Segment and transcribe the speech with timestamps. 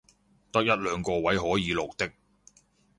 [0.51, 2.11] 得一兩個位可以綠的